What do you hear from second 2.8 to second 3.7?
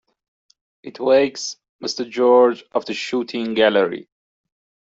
the shooting